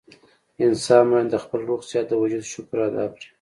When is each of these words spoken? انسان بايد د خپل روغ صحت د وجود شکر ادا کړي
انسان 0.65 1.03
بايد 1.11 1.27
د 1.31 1.35
خپل 1.43 1.59
روغ 1.69 1.79
صحت 1.89 2.05
د 2.09 2.13
وجود 2.21 2.43
شکر 2.51 2.77
ادا 2.87 3.05
کړي 3.13 3.27